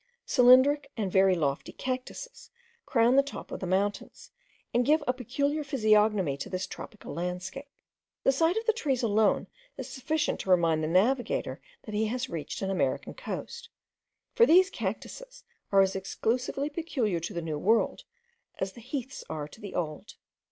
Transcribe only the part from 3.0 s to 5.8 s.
the top of the mountains, and give a peculiar